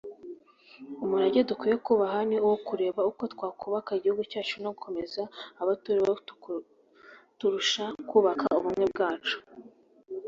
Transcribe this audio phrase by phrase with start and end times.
[1.03, 5.21] Umurage dukwiye kubaha ni uwo kureba uko twakubaka igihugu cyacu no gukomeza
[5.59, 6.13] abo turibo
[7.39, 9.35] turushaho kubaka ubumwe bwacu